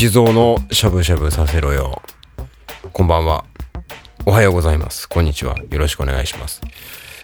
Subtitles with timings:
[0.00, 2.02] 一蔵のしゃぶしゃぶさせろよ。
[2.92, 3.44] こんばんは。
[4.26, 5.08] おはようございます。
[5.08, 5.56] こんにちは。
[5.58, 6.60] よろしくお願いします。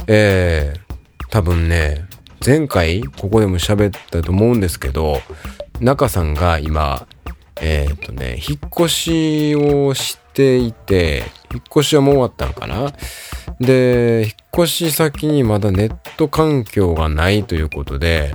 [0.08, 2.04] えー、多分ね、
[2.44, 5.20] 前回ここでも喋ったと思うんですけど、
[5.78, 7.06] 中さんが今、
[7.60, 12.92] えっ、ー、とね、引っ越しをしていて、引っ越しはもう終わったんかな？
[13.60, 18.34] で、引っ越し先にまだネット環境がないということで、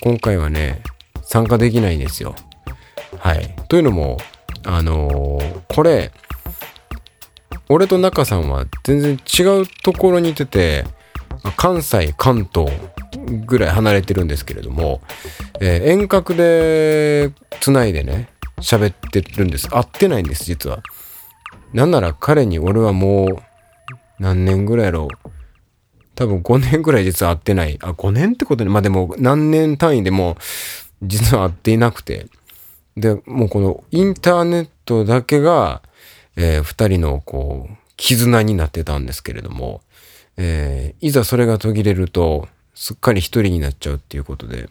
[0.00, 0.82] 今回はね、
[1.20, 2.34] 参加できないんですよ。
[3.18, 3.54] はい。
[3.68, 4.18] というのも、
[4.64, 6.12] あのー、これ、
[7.68, 10.84] 俺と中さんは全然違うところにいてて、
[11.56, 12.70] 関西、関東
[13.46, 15.00] ぐらい離れてるんですけれども、
[15.60, 18.28] えー、遠隔で繋いでね、
[18.58, 19.68] 喋ってるんです。
[19.68, 20.82] 会ってないんです、実は。
[21.72, 23.38] なんなら彼に俺はもう、
[24.18, 25.30] 何年ぐらいやろう。
[26.14, 27.78] 多分5年ぐらい実は会ってない。
[27.80, 30.36] あ、5年ってことで、まあでも何年単位でも
[31.02, 32.26] 実は会っていなくて。
[33.00, 35.82] で、もうこのインターネットだけが、
[36.36, 39.82] えー、二人のこう、絆になってたんですけれども、
[40.36, 44.68] えー、いざそれが途切れると、すっかり一人になっちゃうっていうことで、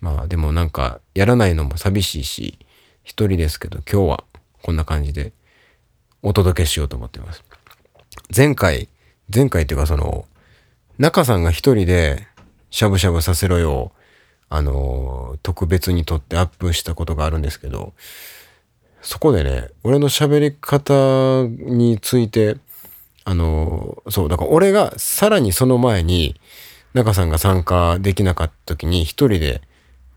[0.00, 2.58] まあでもなんか、やらないのも寂しいし、
[3.04, 4.24] 一人ですけど、今日は
[4.62, 5.32] こんな感じで
[6.22, 7.44] お届けしようと思ってます。
[8.34, 8.88] 前回、
[9.32, 10.26] 前回っていうかその、
[10.98, 12.26] 中さんが一人で
[12.70, 13.92] しゃぶしゃぶさせろよ、
[14.54, 17.94] あの、特別に撮ってアップしたことがあるんですけど、
[19.00, 22.58] そこでね、俺の喋り方について、
[23.24, 26.38] あの、そう、だから俺がさらにその前に、
[26.92, 29.62] 中さんが参加できなかった時に一人で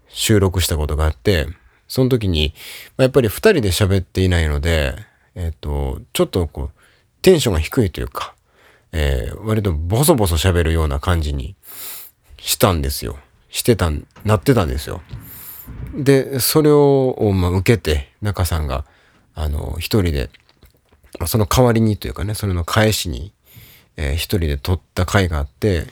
[0.10, 1.48] 収録したことがあって、
[1.88, 2.54] その時に、
[2.98, 4.96] ま、やっぱり二人で喋っていないので、
[5.36, 6.82] えっ、ー、と、ちょっとこう、
[7.22, 8.36] テンションが低いというか、
[8.92, 11.56] えー、割とボソボソ喋るような感じに
[12.38, 13.18] したんですよ。
[13.56, 13.90] してた、
[14.26, 15.02] なってたんですよ。
[15.96, 18.84] で、それを、まあ、受けて、中さんが、
[19.34, 20.30] あの、一人で、
[21.26, 23.32] その代わりにというかね、それの返しに、
[23.96, 25.86] えー、一人で撮った回があって、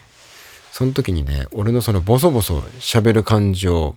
[0.74, 3.96] その時にね、俺のそのボソボソ喋る感じを、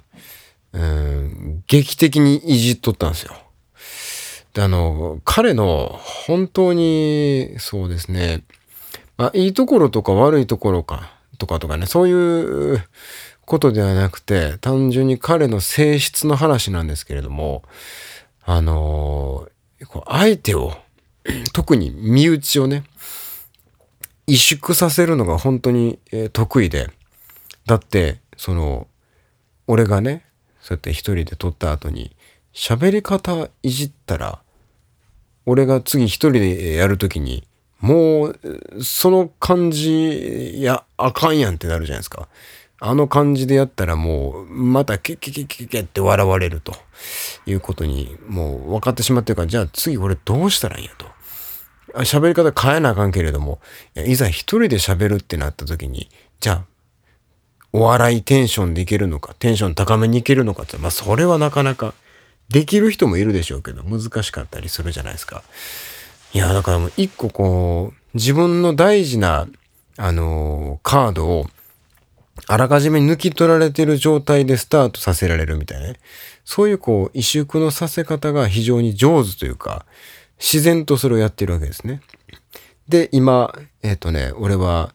[0.73, 3.35] うん、劇的にいじっとったんですよ。
[4.55, 8.45] で、あの、彼の本当に、そうですね、
[9.17, 12.85] まあ、いいところとか悪いところか、とかとかね、そういう
[13.47, 17.63] ことではなくて、単純に彼の性質の話なんですけれども、
[18.45, 19.49] あの
[20.07, 20.73] 相手を、
[21.55, 22.85] 特に身内をね、
[24.27, 26.01] 萎縮させるのが本当に、
[26.33, 26.91] 得意で、
[27.67, 28.89] だって、その、
[29.69, 30.25] 俺がね、
[30.61, 32.17] そうやって一人で撮った後に、
[32.53, 34.41] 喋り方いじったら、
[35.45, 37.47] 俺が次一人でやるときに、
[37.81, 38.41] もう、
[38.83, 42.29] その感じ、いや、あかんやんってなるじゃないですか。
[42.79, 46.75] あの感じでやったらもう、またケケケケケって笑われると
[47.47, 51.07] いうことに、もう分かってしまってるから、じゃあ次俺どうしたらいいんやと。
[52.01, 53.61] 喋り方変えなあかんけれども、
[53.95, 56.11] いざ一人で喋るってなった時に、
[56.41, 56.65] じゃあ、
[57.73, 61.95] お笑いテンションでいけるのか、テンション高めにいけるのかって、まあそれはなかなか
[62.49, 65.43] できる人もいるでしょうけど、難しかったりするじゃないですか。
[66.33, 69.47] いや、だからもう一個こう、自分の大事な、
[69.97, 71.47] あのー、カードを、
[72.49, 75.97] あらかじめ抜き取られている状態でスタートさせられるみたいなね。
[76.45, 79.85] そういうこう、萎縮のさせ方が非常に上手というか、
[80.39, 82.01] 自然とそれをやってるわけですね。
[82.89, 83.53] で、今、
[83.83, 84.95] えっ、ー、とね、俺は、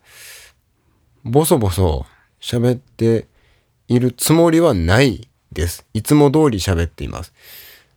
[1.23, 2.05] ボソボソ
[2.39, 3.27] 喋って
[3.87, 5.85] いるつもりはないです。
[5.93, 7.33] いつも通り喋っています。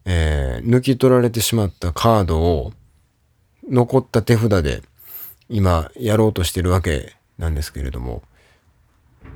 [0.04, 2.72] えー、抜き取られてしまったカードを
[3.70, 4.82] 残った手札で
[5.48, 8.22] 今やろうとしてるわけなんですけれども、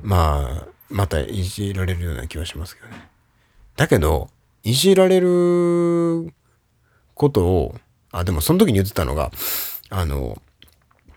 [0.01, 3.09] まあ、またいじられるような気はしますけどね。
[3.75, 4.29] だけど、
[4.63, 6.33] いじられる
[7.13, 7.75] ことを、
[8.11, 9.31] あ、でもその時に言ってたのが、
[9.89, 10.41] あの、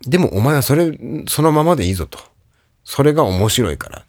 [0.07, 0.99] でもお前はそれ、
[1.29, 2.19] そのままでいいぞと。
[2.85, 4.05] それが面白いから。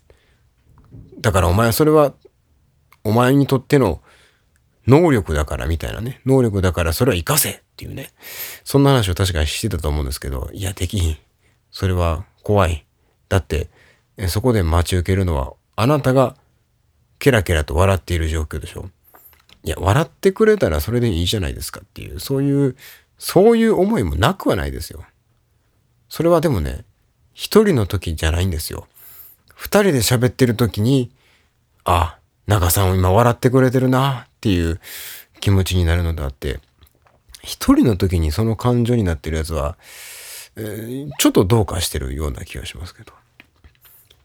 [1.19, 2.13] だからお前はそれは
[3.03, 4.01] お前にとっての
[4.87, 6.19] 能力だからみたいなね。
[6.25, 8.09] 能力だからそれは活かせっていうね。
[8.63, 11.17] そんな話を確かにしてたと思うんですけど、いや、できひん。
[11.71, 12.85] それは怖い。
[13.29, 13.69] だって、
[14.27, 16.36] そこで待ち受けるのは、あなたが
[17.19, 18.89] ケラケラと笑っている状況でしょ。
[19.63, 22.75] いや、笑ってくれたらそれでいいじゃないですかっていう、そういう、
[23.18, 25.04] そういう思いもなくはないですよ。
[26.10, 26.86] それはでもね、
[27.33, 28.88] 一人の時じゃないんですよ。
[29.56, 31.12] 二人で喋ってる時に、
[31.86, 34.80] あ、中さん今笑ってくれてるなっていう
[35.39, 36.60] 気持ちになるのであって、
[37.42, 39.77] 一人の時にその感情になってるやつは、
[40.56, 43.13] えー、ちょっとどうかしてるような気がしますけど。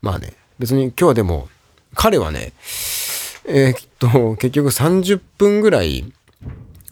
[0.02, 1.48] まあね、別に今日はでも、
[1.94, 2.52] 彼はね、
[3.46, 6.12] えー、っと、結局30分ぐらい、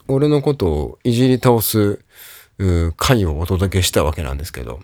[0.07, 1.99] 俺のことをいじり倒す、
[2.97, 4.79] 回をお届けしたわけなんですけど、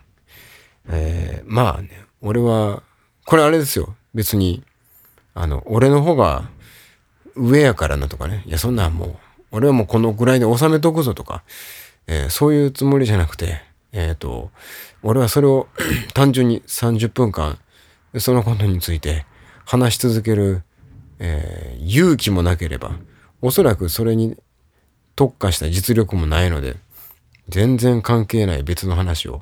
[0.87, 1.89] えー、まあね、
[2.21, 2.83] 俺は、
[3.25, 3.95] これあれですよ。
[4.13, 4.63] 別に、
[5.33, 6.49] あの、俺の方が
[7.35, 8.43] 上やからなとかね。
[8.45, 9.15] いや、そんなんもう、
[9.51, 11.43] 俺はもうこのぐらいで収めとくぞとか、
[12.07, 13.61] えー、そういうつもりじゃなくて、
[13.91, 14.51] えっ、ー、と、
[15.01, 15.67] 俺はそれを
[16.13, 17.57] 単純に30分間、
[18.19, 19.25] そのことについて
[19.65, 20.63] 話し続ける、
[21.19, 22.91] えー、勇気もなければ、
[23.41, 24.37] おそらくそれに
[25.15, 26.77] 特化した実力もないので、
[27.49, 29.41] 全然関係ない別の話を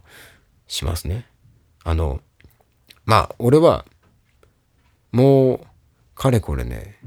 [0.68, 1.26] しますね。
[1.84, 2.22] あの、
[3.06, 3.86] まあ、俺は、
[5.12, 5.60] もう、
[6.16, 6.98] かれこれね、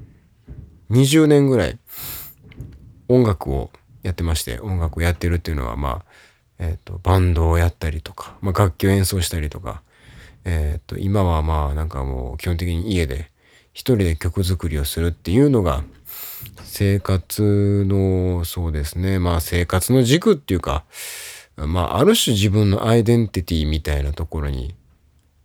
[0.91, 1.79] 20年ぐらい
[3.09, 3.71] 音楽を
[4.03, 6.05] やってまして、音楽をやってるっていうのは、まあ、
[6.59, 9.83] えっ、ー、と、バンドをやったりとか、まあ、楽器を演奏したりとか、
[10.45, 13.31] えっ、と、今はまあ、なんかもう、基本的に家で、
[13.73, 15.85] 一人で曲作りをするっていうのが、
[16.63, 20.85] 生活の、そうですね、まあ、生活の軸っていうか、
[21.57, 24.75] まあ、ある種自分のアイデンティティみたいなところに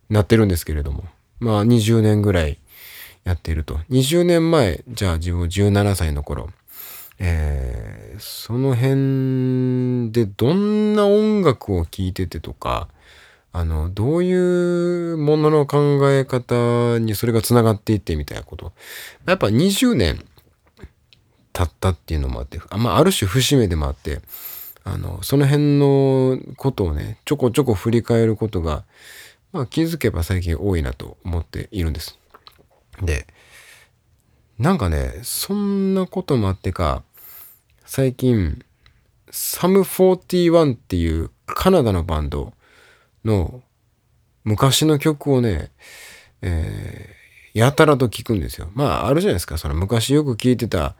[0.09, 1.05] なってるんですけれども、
[1.39, 2.57] まあ、20年ぐらい
[3.23, 3.75] やっていると。
[3.89, 6.49] 20年前、じゃあ自分17歳の頃、
[7.19, 12.87] えー、その辺でどんな音楽を聴いててとか、
[13.51, 18.73] あの、どういうものの考え方にそれが繋がっていってみたいなこと。
[19.25, 20.23] やっぱ20年
[21.53, 24.21] 経ったっていうのもあって、あまあ、ある種節目でもあって、
[24.83, 28.85] あの、その辺のことをね、ちょこちょこ振り返ることが、
[29.51, 32.19] まあ気づけば最近多いなと思っているんです。
[33.01, 33.27] で、
[34.57, 37.03] なんかね、そんなこともあってか、
[37.85, 38.63] 最近、
[39.31, 42.53] サム41っていうカナダのバンド
[43.23, 43.61] の
[44.43, 45.71] 昔の曲をね、
[46.41, 48.69] えー、やたらと聴くんですよ。
[48.73, 49.57] まあ、あるじゃないですか。
[49.57, 50.95] その昔よく聴いてた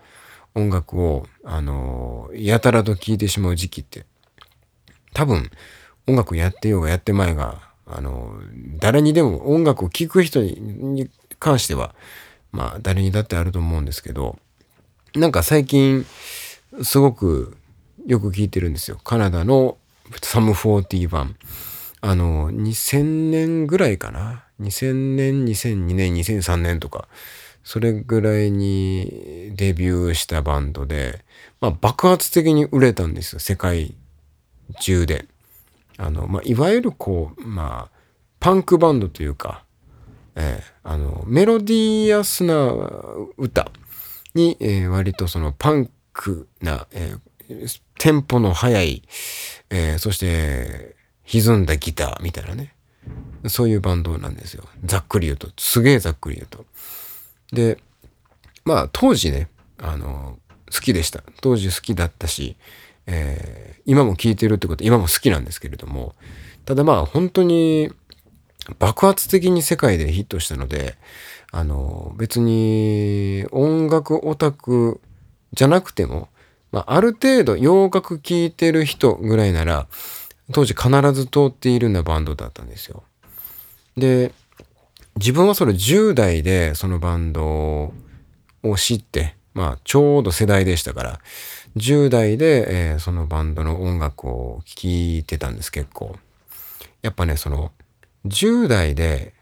[0.56, 4.06] 音楽を、あのー、やたらと聴いてしまう時期って。
[5.14, 5.50] 多分、
[6.08, 11.96] 音楽やってようがやってまいが、あのー、誰にでも音楽を聴く人に関しては、
[12.52, 14.38] まあ、誰にだってあると思うんですけど、
[15.16, 16.06] なんか最近、
[16.84, 17.58] すごく
[18.06, 19.00] よく聞いてるんですよ。
[19.04, 19.78] カナダの
[20.22, 21.36] サム41。
[22.02, 27.08] あの、2000年ぐらいかな？2000年、2002年、2003年とか、
[27.64, 31.24] それぐらいにデビューしたバンドで、
[31.60, 33.40] まあ爆発的に売れたんですよ。
[33.40, 33.96] 世界
[34.80, 35.26] 中で。
[35.98, 38.00] あの、まあいわゆるこう、まあ、
[38.40, 39.64] パンクバンドというか、
[40.36, 42.74] えー、あの、メロディアスな
[43.38, 43.70] 歌
[44.34, 49.04] に、えー、割とそのパンクな、えー、テンポの速い、
[49.70, 50.96] えそして
[51.30, 52.74] 歪んだギターみたいなね。
[53.48, 54.64] そういうバンドなんですよ。
[54.84, 55.50] ざっくり言うと。
[55.58, 56.66] すげえざっくり言うと。
[57.54, 57.78] で、
[58.66, 60.38] まあ当時ね、あの、
[60.74, 61.24] 好きでした。
[61.42, 62.58] 当時好きだったし、
[63.06, 66.16] えー、今も聴いてるってこと今も好きなんですけれども、
[66.66, 67.92] ただまあ本当に
[68.78, 70.96] 爆発的に世界でヒットしたので、
[71.52, 75.02] あの、別に音楽オタク
[75.54, 76.30] じゃなくても、
[76.72, 79.88] まあ、ある程度洋楽聴いてる人ぐらいなら、
[80.52, 83.04] 当時必ず通っているようなバンドだったんですよ。
[83.98, 84.34] で、
[85.16, 87.46] 自分はそれ10代でそのバンド
[88.64, 91.20] を知って、まあちょうど世代でしたから、
[91.76, 96.18] 10代で、えー、そのバンドの音楽を聴いてたんです結構。
[97.02, 97.72] やっぱね、その
[98.26, 99.34] 10代で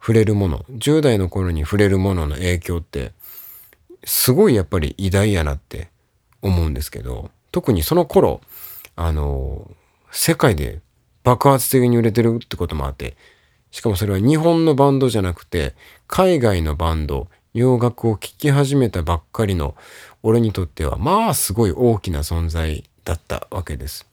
[0.00, 3.12] 触れるもの、10代の頃に触れるものの影響って、
[4.04, 5.90] すごいやっぱり偉大やなって
[6.42, 8.40] 思うんですけど、特にその頃、
[8.94, 9.70] あの、
[10.10, 10.80] 世界で
[11.24, 13.16] 爆発的に売れてるってこともあって、
[13.70, 15.74] しかもそれは日本のバンドじゃなくて、
[16.06, 19.74] 海外のバンド、洋楽を聴き始めたばっかりの
[20.22, 24.06] 俺にとっては、まあすごい大きな存在だったわけです。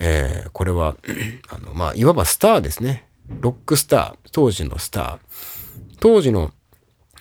[0.00, 0.96] えー、これは
[1.48, 3.06] あの、まあ、いわばスターですね。
[3.28, 5.18] ロックスター、当時のスター。
[6.00, 6.52] 当時の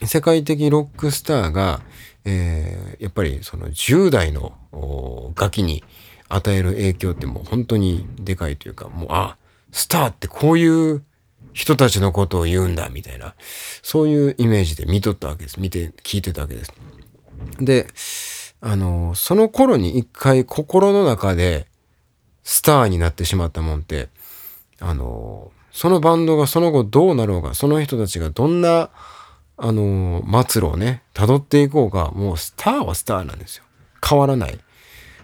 [0.04, 1.82] 世界的ロックスターが、
[2.26, 4.54] えー、やっぱりその10代の
[5.36, 5.84] ガキに
[6.30, 9.36] 与える影響ってもう本当にでかいというか、もう、あ、
[9.72, 11.04] スターってこういう
[11.54, 13.36] 人たちのことを言うんだ、みたいな、
[13.82, 15.60] そういうイメージで見とったわけです。
[15.60, 16.72] 見て、聞いてたわけです。
[17.60, 17.88] で、
[18.62, 21.68] あの、その頃に一回心の中で
[22.44, 24.10] スターになってしまったもんって、
[24.80, 28.90] あの、そのバンドがその後どうなろうが、その人たちがどんな、
[29.58, 33.64] あの、末路をね、辿っていこうが、もうスターはスターなんですよ。
[34.08, 34.60] 変わらない。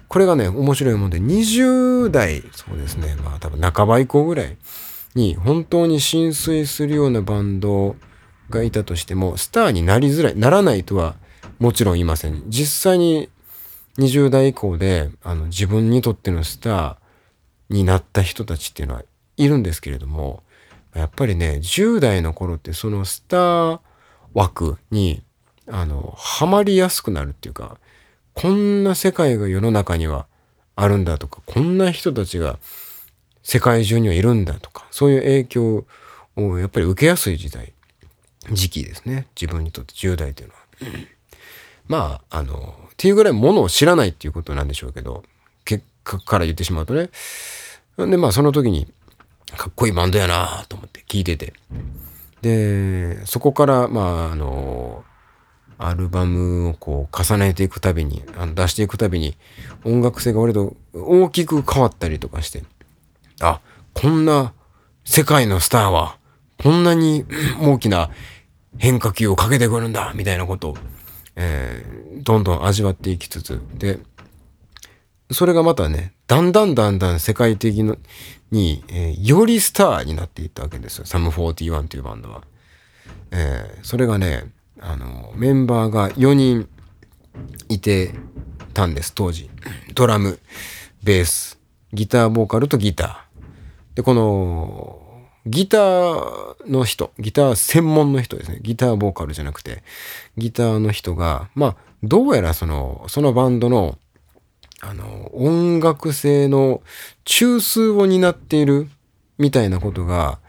[0.08, 4.58] これがね、面白いもんで、20代、そうですね、まあ多分半ば以降ぐらい
[5.16, 7.96] に、本当に浸水するようなバンド
[8.50, 11.16] がいたとしても、スターになりづらい、ならないとは
[11.60, 12.44] もちろんいません。
[12.48, 13.30] 実際に
[13.98, 16.96] 20代以降で、あの、自分にとってのスター
[17.70, 19.04] になった人たちっていうのは
[19.38, 20.44] いるんですけれども、
[20.94, 23.80] やっぱりね、10代の頃ってそのスター
[24.34, 25.24] 枠に、
[25.68, 27.78] あの、ハマりやすくなるっていうか、
[28.36, 30.28] こんな世界が世の中には
[30.76, 32.60] あるんだとか、こんな人たちが
[33.44, 35.86] 世界中にはいるんだとか、そういう影響
[36.36, 37.74] をやっぱり受けやすい時代、
[38.52, 39.28] 時期ですね。
[39.40, 40.60] 自分にとって10代というのは。
[41.88, 45.24] まあ、あの、っていうぐらいものを知らないっていうことなんでしょうけど、
[45.64, 47.10] 結果から言ってしまうとね。
[47.98, 48.92] で、まあその時に、
[49.56, 51.54] かっこいいバンドやなと思って聞いてて。
[52.42, 55.06] で、そこから、まあ、あの、
[55.78, 58.24] アルバムをこう重ねていくたびに、
[58.56, 59.38] 出していくたびに、
[59.84, 62.64] 音楽性が割と大きく変わったりとかして、
[63.42, 63.62] あ、
[63.94, 64.54] こんな
[65.04, 66.18] 世界のスターは、
[66.62, 67.26] こんなに
[67.62, 68.10] 大きな
[68.78, 70.78] 変化球をかけてくるんだ、みたいなことを、
[71.36, 74.00] えー、どんどん味わっていきつつ、で、
[75.32, 77.84] それがまたね、だんだんだんだん世界的
[78.52, 81.06] に、えー、よりスターになっていったわけですよ。
[81.06, 82.44] サム41というバンドは。
[83.32, 84.46] えー、それがね、
[84.80, 86.68] あの、メンバーが4人
[87.70, 88.14] いて
[88.74, 89.50] たんです、当時。
[89.94, 90.40] ドラム、
[91.04, 91.60] ベース、
[91.94, 93.96] ギターボーカルとギター。
[93.96, 95.00] で、この、
[95.46, 98.60] ギターの人、ギター専門の人ですね。
[98.62, 99.84] ギターボーカルじゃなくて、
[100.38, 103.98] ギターの人が、まあ、どうやらその、そのバンドの、
[104.82, 106.82] あの、音楽性の
[107.24, 108.90] 中枢を担っている
[109.38, 110.40] みたいなことが、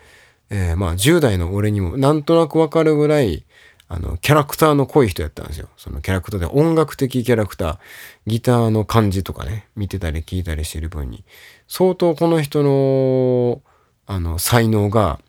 [0.50, 3.45] えー、まあ、10代の俺にもなんとなくわかるぐらい、
[3.88, 5.68] あの、キャラクターの濃い人やったんですよ。
[5.76, 7.78] そのキャラクターで音楽的キャラクター、
[8.26, 11.24] ギターの感じとかね、見てたり聞いたりしてる分に、
[11.68, 13.62] 相当この人の、
[14.06, 15.20] あの、才能が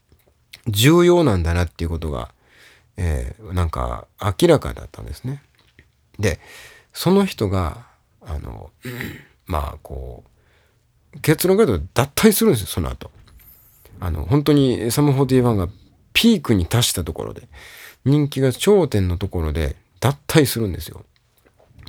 [0.68, 2.32] 重要なんだなっていうことが、
[2.98, 5.44] えー、なんか明らかだったんですね。
[6.20, 6.40] で、
[6.94, 7.86] その人が、
[8.22, 8.72] あの、
[9.46, 10.24] まあ、こ
[11.16, 13.12] う、結論から言うと脱退するんですよ、その後。
[14.00, 15.70] あの、本当にサム41が
[16.14, 17.48] ピークに達したところで、
[18.08, 21.06] 人気が頂点のところで脱退するんですよ。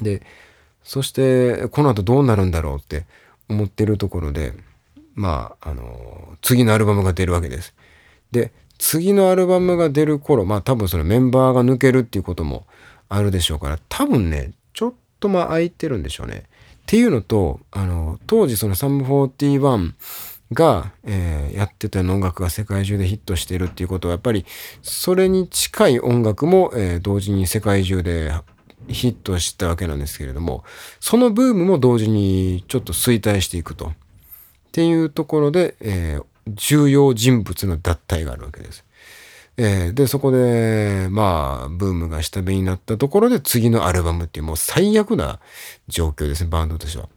[0.02, 0.22] で、
[0.82, 3.06] そしてこの後どうなるんだろうって
[3.48, 4.54] 思ってるところで、
[5.14, 7.74] まあ、あの、次のアルバムが出るわけです。
[8.30, 12.66] で、次のアルバムが出る頃、まあ多分そのメンバーが抜けるっていうことも
[13.08, 16.44] あるでしょうから、多分ね、ちょっとまあ空いてるんでしょうね。
[16.44, 16.44] っ
[16.86, 19.58] ていうのと、あの、当時そのサム41
[20.52, 24.46] が、えー、やってた音楽が世界中でヒットしてるっていうことは、やっぱり
[24.82, 28.32] それに近い音楽も、えー、同時に世界中で
[28.88, 30.64] ヒットしたわけなんですけれども、
[31.00, 33.92] そのブームも同時にちょっと衰退していくと。
[34.68, 36.24] っていうところで、えー、
[36.54, 38.84] 重要人物の脱退があるわけです。
[39.56, 45.40] えー、で、そこで、まあ、ブームが下火になったところで次のアルバムっていうもう最悪な
[45.88, 47.08] 状況ですね、バンドとしては。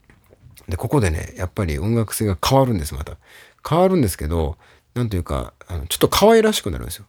[0.67, 3.17] で、ここでね、やっぱり音楽性が変わるんです、また。
[3.67, 4.57] 変わるんですけど、
[4.93, 7.05] なんというか、あのちょっと可愛らしくなるんですよ。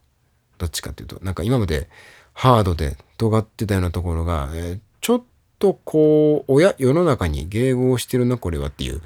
[0.57, 1.19] どっちかっていうと。
[1.23, 1.89] なんか今まで
[2.33, 5.23] ハードで尖ってたようなところが、えー、ちょっ
[5.59, 9.01] とこう、おや、世の中に迎合してるな、これはっていう、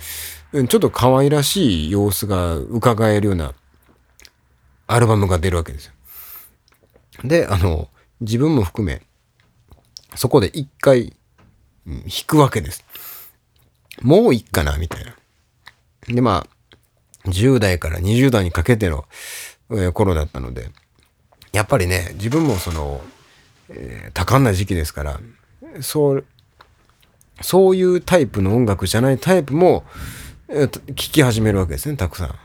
[0.68, 3.54] ちょっと可愛らしい様子が伺えるような
[4.88, 5.94] アルバムが出るわけですよ。
[7.24, 7.90] で、あの、
[8.22, 9.02] 自分も含め、
[10.16, 11.14] そこで一回、
[11.86, 12.84] うん弾くわけです。
[14.02, 15.16] もういっかな、みたいな。
[16.08, 16.46] で、ま
[17.26, 19.06] あ、10代から20代にかけての、
[19.72, 20.70] えー、頃だったので、
[21.52, 23.02] やっぱりね、自分もその、
[23.70, 25.20] えー、多感な時期ですから、
[25.82, 26.26] そう、
[27.42, 29.84] そういうタイプの音楽じゃないタイプも、
[30.50, 32.36] えー、聞き始めるわけですね、たくさん。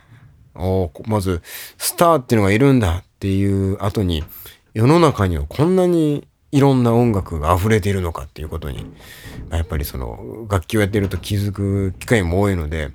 [0.54, 1.40] おまず、
[1.78, 4.24] スターっていうのがいるんだっていう後に、
[4.74, 8.86] 世の中にはこんなにいろんな音楽が溢れているのかっていうことに、
[9.50, 12.90] やっぱりその、楽器をやってると気づく機会も多いので、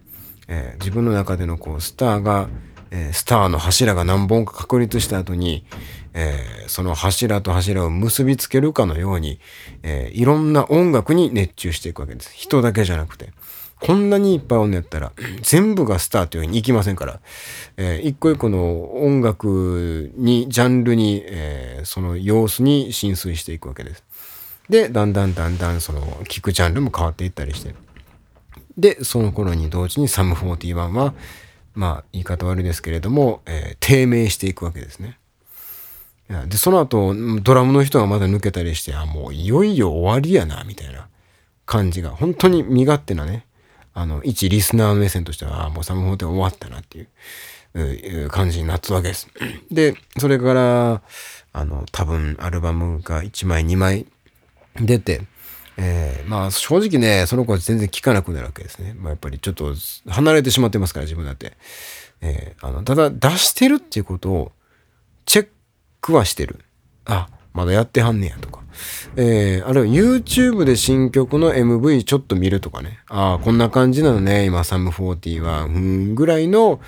[0.48, 2.50] えー、自分の中でのこう、スターが、
[2.92, 5.66] えー、スターの柱が何本か確立した後に、
[6.14, 9.40] えー、その柱と柱を結びつけるかのように、
[9.82, 12.32] え、いろんな音楽に熱中していくわけです。
[12.34, 13.32] 人だけじゃなくて。
[13.80, 17.20] こんなにいっぱいおんのやったら、全部がスターというふうにいきませんから、
[17.78, 24.04] えー、一個一個の音楽に、ジャンルに、えー、その様子に浸水していくわけです。
[24.70, 27.76] で、だんだんだんだんその聴くジャンルも変わっていったりして。
[28.78, 31.14] で、その頃に同時にサム41は、ま
[31.88, 35.20] あ、言い方悪いですけれども、えー、低迷していくわけですね。
[36.48, 41.08] で、その後、ドラムの人がまだ抜けたりして、あ、もういよいよ終わりやな、みたいな
[41.66, 43.47] 感じが、本当に身勝手なね、
[43.98, 47.02] あの、一リスナー目線としては、もうサムフォーテ終わったなってい
[47.74, 49.28] う、う感じになったわけです。
[49.72, 51.02] で、それから、
[51.52, 54.06] あの、多分アルバムが1枚2枚
[54.80, 55.24] 出て、
[55.78, 58.94] えー、まあ正直ね、その子は全然聞かなくなるわけですね。
[58.96, 59.74] まあやっぱりちょっと
[60.08, 61.58] 離れてしまってますから、自分だって。
[62.22, 64.52] えー、あの、ただ出してるっていうことを
[65.26, 65.48] チェッ
[66.02, 66.60] クはしてる。
[67.06, 68.62] あ、まだやってはんねやとか。
[69.16, 73.00] えー、あるいは YouTube で新曲の MV ちょっと見るとかね。
[73.08, 74.46] ああ、こんな感じなのね。
[74.46, 76.80] 今、サム40は、うん、ぐらいの、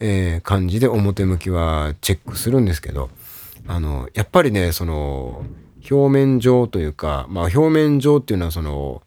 [0.00, 3.10] えー、感じで表向きはチェックするんですけど、
[3.66, 5.44] あの、やっぱりね、その、
[5.90, 9.02] 表面上というか、まあ表面上っていうのはその、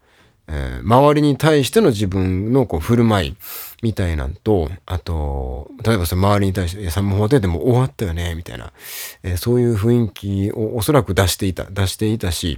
[0.48, 3.36] えー、周りに対しての自分のこう振る舞い
[3.84, 8.74] みたいなんと、あと、例えばその周りに対して、いや、サムホテでも終わったよね、みたいな、
[9.22, 12.58] えー、そういう雰囲気をおそらく出していた、出していたし、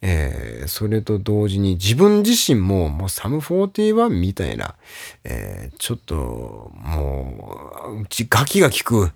[0.00, 4.76] えー、それと同時に自分自身ももうサム41みたいな、
[5.24, 9.12] えー、ちょっともう、うちガキが効く、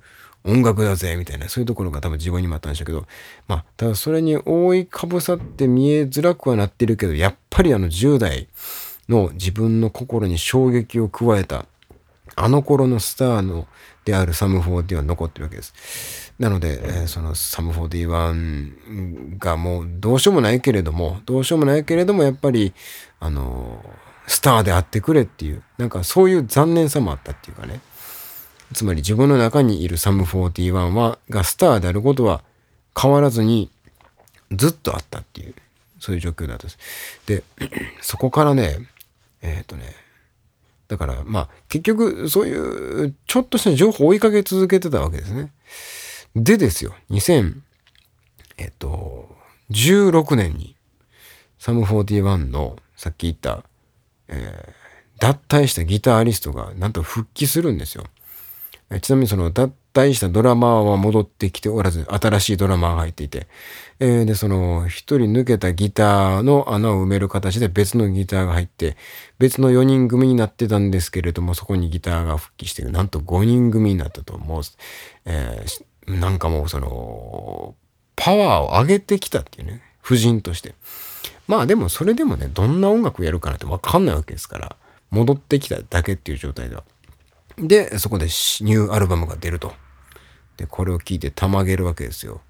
[0.47, 3.07] 音楽だぜみたいなそういうところが多分自分にもあったんでしょうけど
[3.49, 8.49] まあただそれに覆いかぶさって見えづらくはなってるけどやっぱりあの10代
[9.09, 11.67] の自分の心に衝撃を加えた
[12.37, 13.67] あの頃のスターの
[14.05, 16.33] であるサム4 1は残ってるわけです。
[16.39, 22.75] なので、えー、そのサム41がもうどうしようもないけれども、どうしようもないけれども、やっぱり、
[23.21, 23.85] あの、
[24.27, 27.81] スターであってくれっていう、なんかそういう残念さもあったっていうかね。
[28.73, 32.43] つまり自分の中にいるサム41は、がスターであることは
[33.01, 33.71] 変わらずに
[34.51, 35.55] ずっとあったっていう、
[36.01, 36.79] そういう状況だったです。
[37.27, 37.45] で、
[38.03, 38.79] そこからね、
[39.45, 39.85] えっ、ー、とね、
[40.89, 45.53] だからまあ結局そういうちょっとした情報を追いかけ続けてたわけですね。
[46.35, 47.61] でですよ、2000、
[48.57, 49.29] えっ、ー、と、
[49.71, 50.75] 16年に
[51.59, 53.63] サム41のさっき言った、
[54.29, 58.05] えー、脱退したギタリストがなんと復帰するんですよ。
[59.01, 63.47] ちなみにその脱退したドラマーは戻ってきておらず、新しいドラマーが入っていて、
[64.01, 68.97] えー、で、その一人抜けたギターの穴を埋める形で別のギターが入って、
[69.39, 74.63] 別の4人組になってたんですけれども、そこにギターが復帰して、なんと5人組になったと、もう、
[75.25, 77.75] えー、なんかもうその、
[78.17, 80.75] パワーを上げてきたっていうね、夫人として。
[81.47, 84.77] まあでもそれでもね、どんな音楽やるかなってわかんないわけですから、
[85.11, 86.85] 戻ってきただけっていう状態では。
[87.59, 89.73] で、そこでニューアルバムが出ると。
[90.57, 92.41] で、これを聞いてたまげるわけですよ。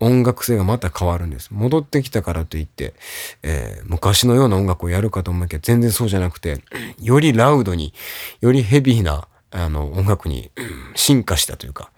[0.00, 1.50] 音楽性がまた変わるんです。
[1.52, 2.94] 戻ってきたからといって、
[3.42, 6.62] えー、昔のような音楽をやるかと思いきや全然そうじゃなくて、
[7.00, 7.94] よりラウドに、
[8.40, 10.50] よりヘビーなあの音楽に
[10.94, 11.92] 進化したというか。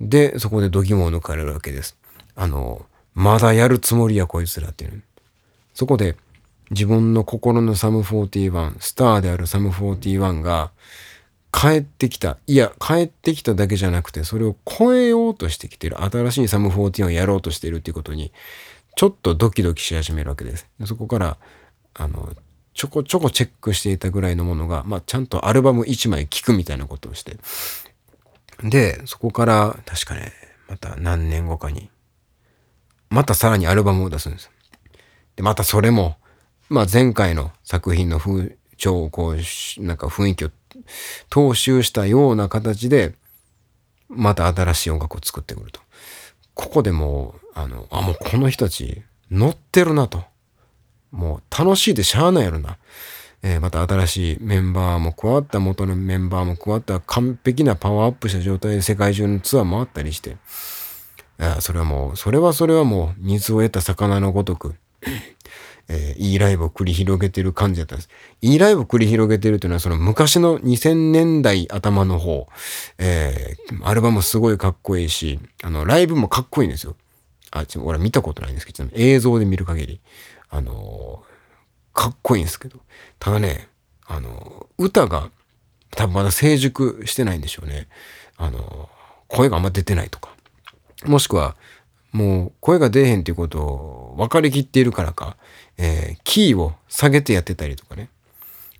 [0.00, 1.96] で、そこで度肝を抜かれるわけです。
[2.34, 5.02] あの、まだやるつもりやこいつらっていう。
[5.72, 6.16] そこで
[6.70, 10.72] 自分の心のサム41、スターであるサム41が、
[11.54, 12.38] 帰ってきた。
[12.48, 16.02] いや、帰ってきただけじゃなくて、それを超えようとしてきてる。
[16.02, 18.32] 新しいサム14をやろうとしているっていうことに、
[18.96, 20.66] ちょっとドキドキし始めるわけです。
[20.84, 21.38] そこから、
[21.94, 22.34] あの、
[22.74, 27.36] ちょこちょこチェックしていたぐらいのものが、まあ、ちゃんとアルバム1枚聴くみたいなことをして。
[28.64, 30.32] で、そこから、確かね、
[30.68, 31.88] また何年後かに、
[33.10, 34.50] またさらにアルバムを出すんです。
[35.36, 36.16] で、またそれも、
[36.68, 40.50] まあ、前回の作品の風潮をこう、なんか雰囲気を
[41.30, 43.14] 踏襲したような形で、
[44.08, 45.80] また新しい音楽を作ってくると。
[46.54, 50.24] ここでもう、あの、あ、もうこの人たち乗ってるなと。
[51.10, 52.78] もう楽しいでしゃあないやろな。
[53.42, 60.38] えー、また新しいメンバーも加わった、元のメンバーも加わった完璧なパワーアップした状態で世界中のツアー回ったりして、
[61.38, 64.76] あそれはもう、それはそれはもう水を得た魚のごとく、
[66.16, 68.08] いいライブを繰り広げてる感じだったんです。
[68.40, 72.48] いいライブを繰り広げてるというのは、その昔の2000年代頭の方、
[72.98, 76.96] えー、アルバムすごいかっこいいし、あの、ライブもかっこいいんですよ。
[77.50, 80.00] あ、ちょ、俺見たことないんですけど、映像で見る限り、
[80.50, 82.78] あのー、かっこいいんですけど、
[83.18, 83.68] ただね、
[84.06, 85.30] あのー、歌が
[85.92, 87.88] 多分まだ成熟してないんでしょうね。
[88.36, 88.86] あのー、
[89.28, 90.34] 声があんま出てないとか。
[91.04, 91.56] もしくは、
[92.12, 95.36] もう声が出えへんっていうことを分かりきっているからか、
[95.78, 98.08] えー、キーを下げてやってたりとかね。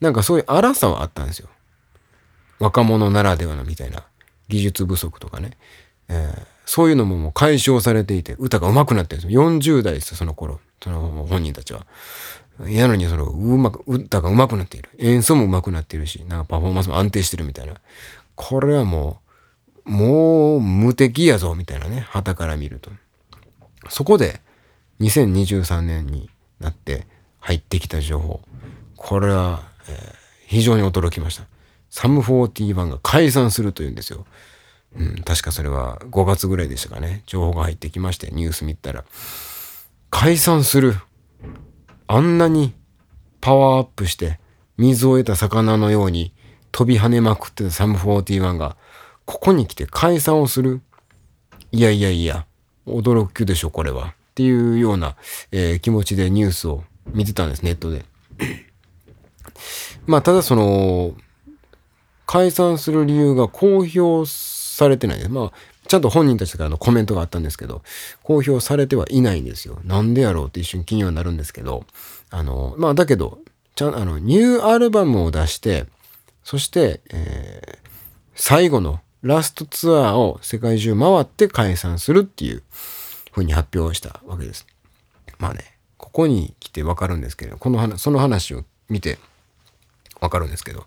[0.01, 1.49] なんかそういう荒さはあったんですよ。
[2.59, 4.05] 若者ならではのみたいな
[4.49, 5.57] 技術不足とかね。
[6.09, 9.51] えー、そういうのももう解消されていて、歌が上手くなってるんですよ。
[9.51, 10.61] 40代ですよ、その頃。
[10.83, 11.87] その本人たちは。
[12.67, 14.91] やのにその、うまく、歌が上手くなっている。
[14.99, 17.75] 演奏も上手くなっているし、なんかパフォーマンスも安定してるみたいな。
[18.37, 19.21] これはも
[19.87, 22.01] う、もう無敵やぞ、みたいなね。
[22.01, 22.91] 旗から見ると。
[23.89, 24.41] そこで
[25.01, 27.07] 2023年になって
[27.41, 28.41] 入ってきた情報。
[28.97, 30.15] これは、えー、
[30.47, 31.45] 非常に驚きました。
[31.91, 34.27] サム41が解散するというんですよ。
[34.97, 37.23] うん、確かそれは5月ぐらいでしたかね。
[37.27, 39.05] 情報が入ってきまして、ニュース見たら。
[40.11, 40.95] 解散する。
[42.07, 42.75] あんなに
[43.41, 44.39] パワーアップして
[44.77, 46.33] 水を得た魚のように
[46.73, 48.77] 飛び跳ねまくってたサム41が
[49.25, 50.81] ここに来て解散をする
[51.73, 52.47] いやいやいや
[52.87, 55.15] 驚くでしょこれはっていうような、
[55.53, 58.05] えー、気持ちでニュースを見てたんですネットで
[60.07, 61.15] まあただその
[62.27, 65.53] 解散する理由が公表されてないですまあ
[65.87, 67.83] ちゃんと本人たちからのコメントがあったんですけど、
[68.23, 69.79] 公表されてはいないんですよ。
[69.85, 71.85] なんでやろうって一瞬気にはなるんですけど、
[72.31, 73.39] あの、まあだけど、
[73.75, 75.85] ちゃん、あの、ニューアルバムを出して、
[76.43, 77.89] そして、えー、
[78.35, 82.63] 最後のラストツアーを世界中回って解散するっていう
[83.35, 84.65] ふうに発表したわけです。
[85.39, 89.19] まあね、ここに来てわかるんですけど、この話、その話を見て
[90.21, 90.87] わかるんですけど、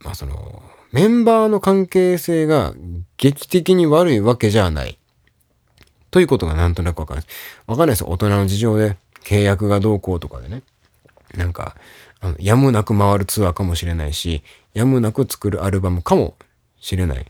[0.00, 2.74] まあその、メンバーの関係性が
[3.16, 4.98] 劇的に悪いわけじゃない。
[6.10, 7.62] ということがなんとなくわかるんです。
[7.68, 8.08] わかんないですよ。
[8.08, 10.62] 大人の事情で契約がどうこうとかでね。
[11.36, 11.76] なんか、
[12.20, 14.42] あのやむなく回るツアーかもしれないし、
[14.74, 16.34] やむなく作るアルバムかも
[16.80, 17.26] しれない。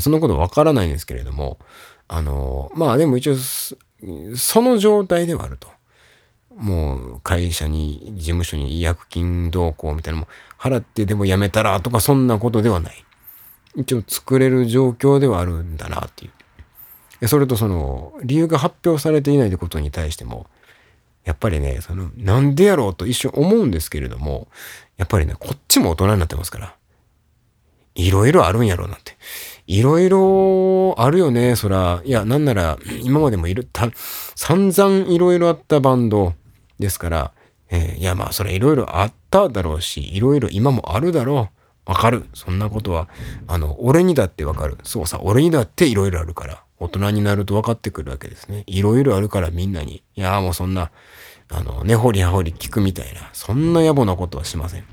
[0.00, 1.58] そのことわからないんですけれども、
[2.08, 3.36] あの、まあでも一応、
[4.36, 5.68] その状態ではあると。
[6.56, 13.04] もう会社に、事務所に違約金どうこうみたいなのも払ってでも辞めたらとかそんなことではない。
[13.76, 16.30] 一応作れる状況ではあるんだなってい
[17.20, 17.28] う。
[17.28, 20.46] それとその理由が発表されていないってことに対しても、
[21.24, 24.48] やっぱりね、そのなんでやろうと一瞬思うんですけれども、
[24.96, 26.76] やっぱりね、こっちも大人になってますから。
[27.96, 29.16] いろいろあるんやろうなって。
[29.66, 32.02] いろいろあるよね、そら。
[32.04, 33.90] いや、なんなら、今までもいる、た、
[34.34, 36.34] 散々いろいろあったバンド
[36.78, 37.32] ですから、
[37.70, 41.50] えー、いや、まあ、それいろいろあっただろうし、いろいろ今もあるだろ
[41.86, 41.90] う。
[41.90, 42.26] わかる。
[42.34, 43.08] そんなことは、
[43.46, 44.78] あの、俺にだってわかる。
[44.84, 46.62] そうさ、俺にだっていろいろあるから。
[46.78, 48.64] 大人になると分かってくるわけですね。
[48.66, 50.02] いろいろあるからみんなに。
[50.16, 50.90] いや、もうそんな、
[51.50, 54.84] あの、根掘り葉掘り聞くみたいな、そんな野暮なことはしません。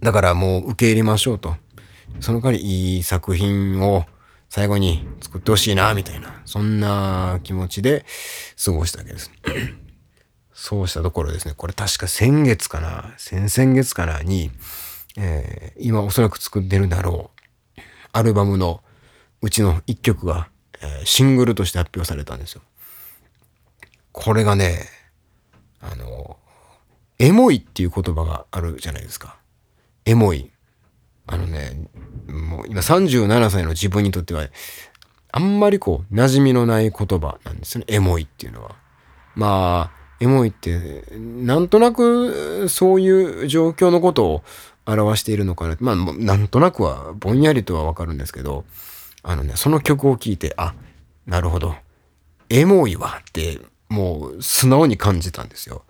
[0.00, 1.56] だからもう受け入れましょうと。
[2.20, 4.04] その代わりいい作品を
[4.48, 8.04] 最後に作ってほしいな、みたいな、そんな気持ちで
[8.64, 9.30] 過ごしたわけです。
[10.54, 14.50] そうしたところですね、これ確か先月かな、先々月かなに、
[15.16, 17.30] えー、今おそらく作ってるだろ
[17.76, 17.80] う、
[18.12, 18.80] アルバムの
[19.42, 20.48] うちの一曲が、
[20.80, 22.62] えー、シングルとして発表されたんですよ。
[24.12, 24.86] これがね、
[25.80, 26.38] あの、
[27.18, 29.36] エモいっていう言葉があるじゃないですか。
[30.04, 30.50] エモい。
[31.26, 31.88] あのね、
[32.28, 34.46] もう今37歳の自分にとっては、
[35.32, 37.84] あんまりこう、馴染みのない言葉なんですね。
[37.88, 38.76] エモいっていうのは。
[39.34, 44.44] まあ、エモいって、なんとなくそういう状況のことを
[44.86, 45.76] 表しているのかな。
[45.80, 48.64] まあ、なんとなくは、ぼんやりとはわかるんですけど、
[49.22, 50.74] あのね、その曲を聴いて、あ、
[51.26, 51.74] なるほど。
[52.48, 55.84] エモいわって、もう素直に感じたんですよ。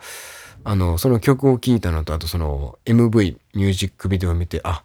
[0.62, 4.84] あの、その曲を聴いたのと、あとその MV、ミュージックビデオを見て、あ、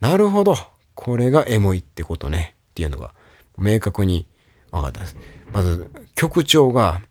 [0.00, 0.56] なるほど。
[0.94, 2.56] これがエモいってことね。
[2.70, 3.12] っていうのが
[3.58, 4.26] 明確に
[4.70, 5.16] 分かったです。
[5.52, 7.02] まず、曲調が、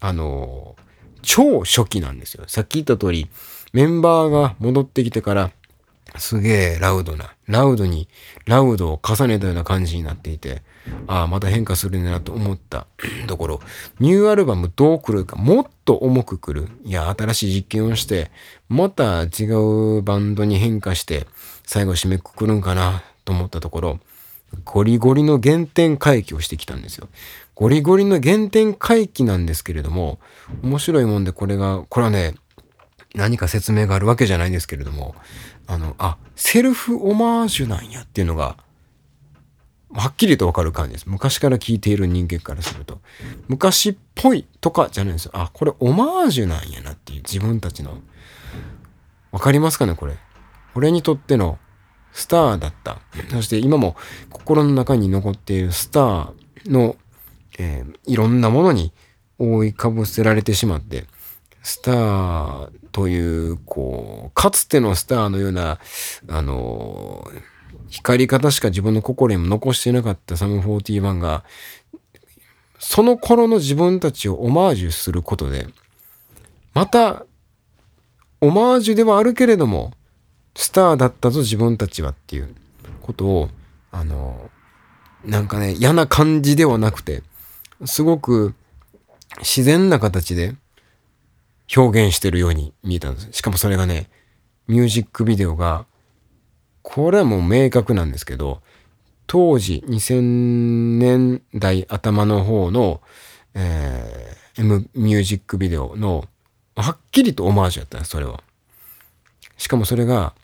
[0.00, 0.76] あの、
[1.22, 2.44] 超初期なんですよ。
[2.46, 3.30] さっき言った通り、
[3.72, 5.50] メンバーが戻ってきてから、
[6.18, 8.08] すげえラウドな、ラウドに、
[8.46, 10.62] ラウドを重ねたような感じになっていて、
[11.06, 12.86] ああ、また変化するなと思った
[13.26, 13.60] ところ、
[13.98, 16.68] ニューアルバムどう来るか、もっと重く来る。
[16.84, 18.30] いや、新しい実験をして、
[18.68, 19.44] また違
[19.98, 21.26] うバンドに変化して、
[21.66, 24.00] 最後締めくくるんかなと思ったところ、
[24.64, 27.08] ゴリゴリの原点回帰をしてきたんですよ。
[27.54, 30.18] ゴリゴリの原点回帰なんですけれども、
[30.62, 32.34] 面白いもんでこれが、これはね、
[33.14, 35.14] 何か説明があるわけじゃないんですけれども、
[35.66, 38.56] あの、あ、セルフオマージュなんやっていうのが、
[39.92, 41.06] はっきりとわかる感じです。
[41.06, 43.00] 昔から聞いている人間からすると。
[43.48, 45.32] 昔っぽいとかじゃないんですよ。
[45.34, 47.98] あ、これオマージュなんやなっていう自分たちの。
[49.32, 50.18] わかりますかねこれ？
[50.76, 51.58] 俺にとっての
[52.12, 53.00] スターだった。
[53.30, 53.96] そして今も
[54.30, 56.32] 心の中に残っているスター
[56.66, 56.96] の、
[57.58, 58.92] えー、いろんなものに
[59.38, 61.06] 覆いかぶせられてしまって、
[61.62, 65.78] スターという、こう、かつてのスターのような、
[66.28, 67.28] あの、
[67.88, 71.44] 光り方しか自分の心にも残してなかったサム41が、
[72.78, 75.66] その頃の自分たちをオマージュすることで、
[76.72, 77.26] また、
[78.40, 79.92] オマージュではあるけれども、
[80.56, 82.54] スターだったぞ自分たちはっていう
[83.02, 83.50] ことを、
[83.92, 84.50] あの、
[85.24, 87.22] なんかね、嫌な感じではなくて、
[87.84, 88.54] すごく
[89.40, 90.54] 自然な形で
[91.76, 93.28] 表現してるように見えたんです。
[93.32, 94.08] しかもそれがね、
[94.66, 95.84] ミュージックビデオが、
[96.82, 98.62] これはもう明確なんですけど、
[99.26, 103.02] 当時2000年代頭の方の、
[103.54, 106.24] えー、M ミュージックビデオの
[106.76, 108.42] はっきりとオマージュやったんです、それは。
[109.58, 110.34] しかもそれが、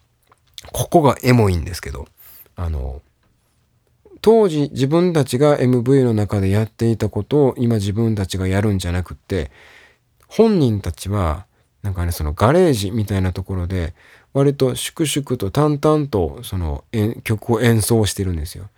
[0.70, 2.06] ここがエモいんですけど、
[2.56, 3.02] あの、
[4.20, 9.50] 当時自分たちが MV の中でやっていたことを今自分たちがやるんじゃなくって、
[10.28, 11.46] 本人たちは、
[11.82, 13.94] なんかね、そのガレージみたいなところで、
[14.32, 16.84] 割と粛々と淡々とその
[17.24, 18.68] 曲を演奏してるんですよ。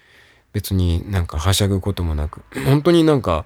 [0.53, 3.45] 別になんかはしゃぐこともなく、本当になんか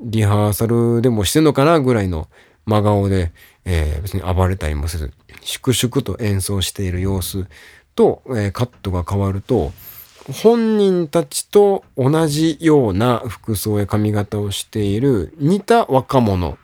[0.00, 2.28] リハーサルでもしてんのかなぐらいの
[2.66, 3.32] 真顔で、
[3.64, 7.46] えー、別に暴れたりもせず、粛々と演奏している様子
[7.94, 9.72] と、えー、カットが変わると、
[10.32, 16.56] 本人たちと同じような服装や髪型をしている似た若者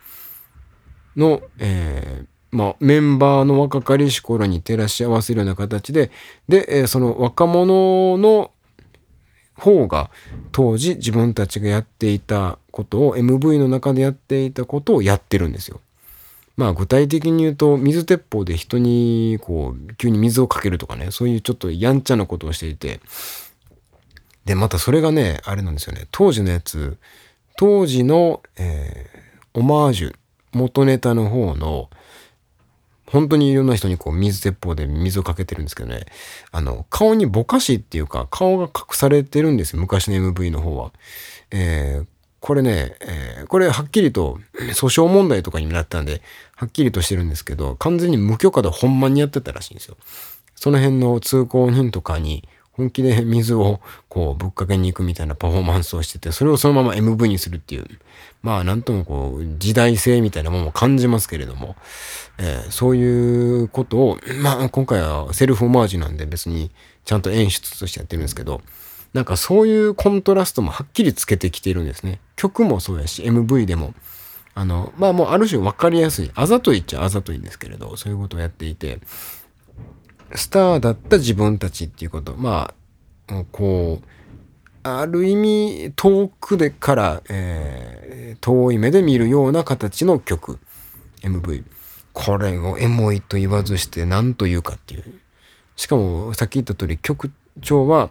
[1.15, 6.11] の、えー、まあ、メンバーの若かりし頃に照らし合わせるような形で、
[6.47, 8.51] で、えー、その若者の
[9.55, 10.09] 方が
[10.51, 15.81] 当時自分たちがやっていたことを MV の中でやっていたことをやってるんですよ。
[16.57, 22.99] まあ具体的に言うと水鉄砲で人にこう急に水をかけるとかねそういうちょっとやんちゃなことをしていて。
[24.45, 26.07] でまたそれがねあれなんですよね。
[26.11, 26.97] 当時のやつ
[27.57, 30.15] 当時の、えー、オマージュ
[30.51, 31.89] 元ネタの方の
[33.05, 36.05] 本当にいろんな人にこう水鉄砲で水をかけてるんですけどね。
[36.51, 39.81] あの顔にぼかしっていうか顔が隠されてるんですよ。
[39.81, 40.91] 昔の MV の方は。
[41.51, 42.07] えー
[42.41, 46.21] これね、えー、これはっきりと訴訟問題とかになったんで、
[46.55, 49.95] はっきりとしてるんですけど、完全に無許可でほんまにやってたらしいんですよ。
[50.55, 57.85] その辺の通行人とかに本気で水をこうぶっかけに行くみたいなパフォーマンスをしてて、それをそのまま MV にするっていう、
[58.41, 61.75] まあなんともこう時代性みたいなものも感じますけれども、
[62.39, 66.71] えー、そういうことを、まあ今回はセルフオマージュなんで別に
[67.05, 68.61] ちゃんと演出としてやってるんですけど、
[69.13, 72.19] なんかそういうコントラストもはっきりつけてきているんですね。
[72.35, 73.93] 曲もそうやし、MV でも。
[74.53, 76.31] あの、まあもうある種分かりやすい。
[76.33, 78.99] あざといっちゃあざといんですけれど、そういうことをやっていて、
[80.35, 82.35] スターだった自分たちっていうこと。
[82.37, 82.73] ま
[83.27, 84.05] あ、こう、
[84.83, 90.59] ある意味遠くでから、えー、遠い目で見るような形の曲。
[91.21, 91.63] MV。
[92.13, 95.03] これをエモいと言わずして何というかっていう。
[95.75, 98.09] しかもさっき言った通り曲調は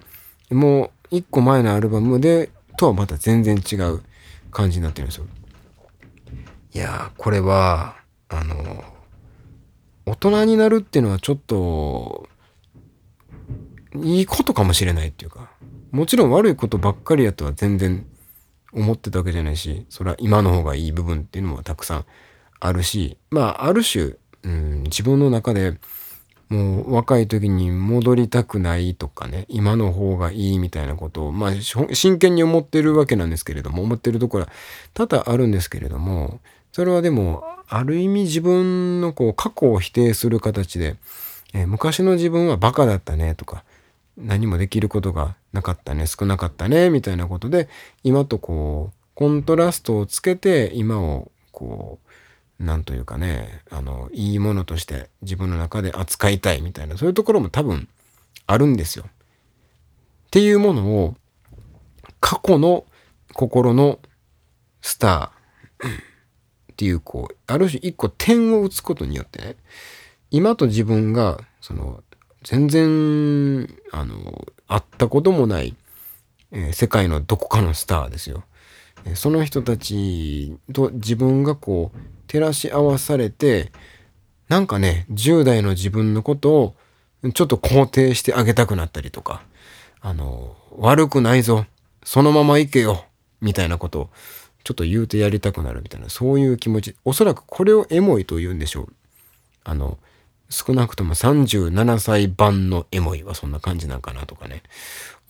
[0.51, 4.03] もう一個前のアルバムでとはまた全然違う
[4.51, 5.27] 感じになってるんですよ。
[6.73, 7.97] いやこれは
[8.29, 8.85] あの
[10.07, 12.29] 大人になるっていうのはちょっと
[13.97, 15.51] いいことかもしれないっていうか
[15.91, 18.07] もちろん悪いことばっかりやとは全然
[18.73, 22.05] 思ってたわけじゃないしそれは今の方がいい部分っていうのもたくさん
[22.61, 25.79] あるしまあある種、うん、自分の中で
[26.51, 31.53] もう若い時に戻りたくないとかね、今の方がいいみたいなことを、まあ
[31.95, 34.51] 真剣に思ってるわけなんですけれども、思ってるところは
[34.93, 36.41] 多々あるんですけれども、
[36.73, 40.97] それはでも、ある意味自分のこう過去を否定する形で、
[41.55, 43.63] えー、昔の自分はバカだったねとか、
[44.19, 47.69] 何もできることがなかったね、少なかったね、みたいなことで、
[48.03, 52.10] 今とこう、コントラストをつけて、今をこう、
[52.61, 57.89] なんというかね、あの、いいものとして自分の中で扱いたいみたいな、そういうところも多分
[58.47, 59.07] あるんですよ。
[59.07, 59.11] っ
[60.31, 61.17] ていうものを、
[62.21, 62.85] 過去の
[63.33, 63.99] 心の
[64.83, 69.57] スターっていう、こう、ある種一個点を打つことによってね、
[70.31, 72.05] 今と自分が、その、
[72.43, 75.75] 全然、あの、会ったこともない、
[76.53, 78.45] え、世界のどこかのスターですよ。
[79.15, 81.99] その人たちと自分がこう
[82.31, 83.73] 照らし合わされて
[84.49, 86.75] なんかね10代の自分のことを
[87.35, 89.43] ちょっと肯定してあげたくなったりとか
[90.01, 91.67] あの悪くないぞ
[92.05, 93.05] そのまま行けよ
[93.41, 94.11] みたいなことを
[94.63, 98.93] ちょっと言うてやりたくなるみたいなそういう気持ちおそらくこれをエモいと言うんでしょう
[99.65, 99.99] あの
[100.49, 104.63] 少なくとも37歳版のエモいはそんな感じなんかなとかね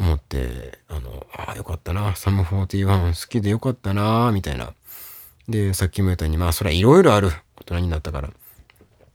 [0.01, 4.73] 思って、あの、ああ、よかったな、サム41好きでよかったな、みたいな。
[5.51, 7.31] で、さっきも言ったように、まあ、それはいろいろある。
[7.61, 8.31] 大人になったから。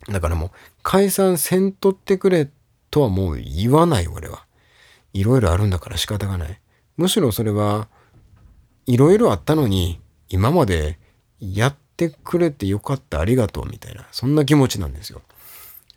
[0.10, 0.52] だからもう、
[0.84, 2.50] 解散せんとってくれ
[2.91, 4.45] とはもう言わない、俺は。
[5.13, 6.60] いろいろあるんだから仕方がない。
[6.98, 7.88] むしろそれは、
[8.86, 11.00] いろいろあったのに、今まで
[11.39, 14.06] やってくれてよかった、ありがとう、みたいな。
[14.12, 15.21] そんな気持ちなんですよ。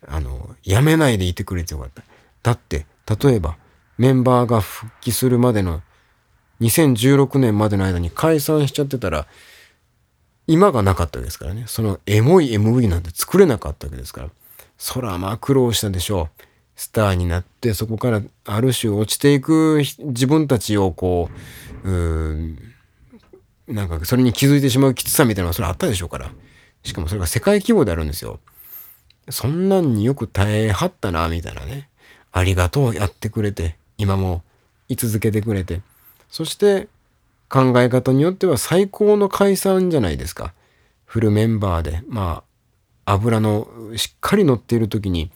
[0.07, 2.03] あの、やめないでいてくれてよかった。
[2.41, 2.85] だって、
[3.21, 3.57] 例えば、
[3.97, 5.81] メンバーが復帰するまでの
[6.61, 9.27] 2016年までの間に解散しちゃってたら、
[10.49, 11.65] 今がなかったですからね。
[11.67, 14.29] そのエモい MV なんて作れなかったわけですから。
[14.79, 16.43] そらまあ苦労したでしょう。
[16.75, 21.29] スターになって、そこからある種落ちていく自分たちをこ
[21.83, 22.55] う、う
[23.67, 26.31] なんかそれに気づいてしまうきつさみたいなのはそれあったでしょうから。
[26.81, 28.39] しかもそれが世界規模であるんですよ。
[29.29, 31.89] そんなんによく耐えはったな、みたいなね。
[32.31, 33.75] ありがとう、やってくれて。
[33.99, 34.41] 今も
[34.87, 35.81] 居続けてくれて。
[36.27, 36.87] そして
[37.49, 40.53] 考え方によっては最高の解散じゃないですか。
[41.05, 42.03] フルメンバーで。
[42.07, 42.43] ま
[43.05, 45.31] あ、油のしっかり乗っている時に、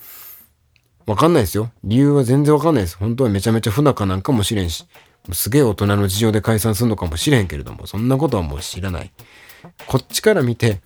[1.05, 1.71] わかんないですよ。
[1.83, 2.97] 理由は全然わかんないです。
[2.97, 4.85] 本当はめちゃめちゃ不仲なんかもしれんし、
[5.31, 9.11] すげえ大人の事情で解散するのかもしれんけれども、そんなことはもう知らない。
[9.87, 10.81] こっちから見て、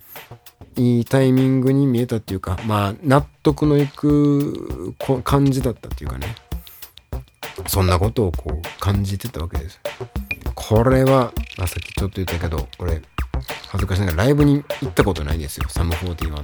[0.76, 6.34] いいタイミングに見えたっていうか、まあ、納得のいく感じだったっていうかね。
[7.66, 9.80] そんなことをこう感じてたわけです。
[10.60, 13.00] これは、まあ、さっきちょっと言ったけど、俺、
[13.68, 15.68] 恥ずかしながらライブに行ったことないですよ。
[15.68, 16.42] サム41の。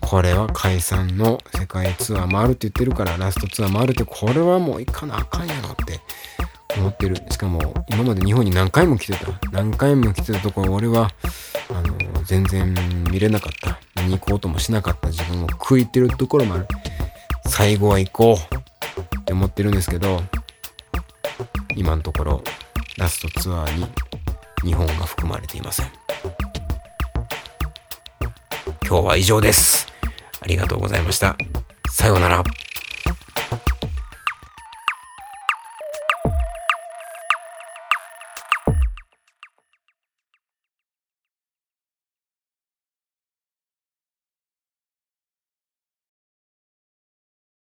[0.00, 6.00] これは解散の世界ツアー回るって言ってるから、ラストツアー回るって、これはもう行かなあかんやろって
[6.78, 7.16] 思ってる。
[7.30, 9.26] しかも、今まで日本に何回も来てた。
[9.52, 11.10] 何回も来てたところ、俺は、
[11.70, 12.74] あの、全然
[13.10, 13.78] 見れなかった。
[14.02, 16.66] 見に行こうともしなかった自分を食いてるところもある。
[17.46, 18.58] 最後は行こう。
[19.20, 20.22] って思ってるんですけど
[21.76, 22.42] 今のところ
[22.98, 23.86] ラストツアーに
[24.64, 25.86] 日本が含まれていません。
[28.84, 29.86] 今日は以上です。
[30.40, 31.36] ありがとうございました。
[31.92, 32.42] さようなら。